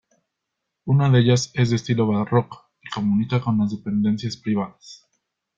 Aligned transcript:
Una 0.85 1.11
de 1.11 1.19
ellas 1.19 1.51
es 1.53 1.69
de 1.69 1.75
estilo 1.75 2.07
barroco 2.07 2.71
y 2.81 2.89
comunica 2.89 3.39
con 3.39 3.59
las 3.59 3.69
dependencias 3.69 4.35
privadas. 4.35 5.07